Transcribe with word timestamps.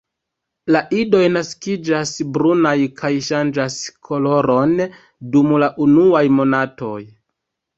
La 0.75 0.79
idoj 0.99 1.19
naskiĝas 1.33 2.13
brunaj 2.37 2.73
kaj 3.01 3.11
ŝanĝas 3.27 3.77
koloron 4.09 4.75
dum 5.37 5.55
la 5.65 5.71
unuaj 5.87 6.25
monatoj. 6.41 6.99